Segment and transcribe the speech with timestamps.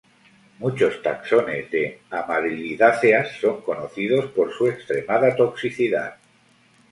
[0.57, 6.15] Muchos taxones de Amarilidáceas son conocidos por su extremada toxicidad.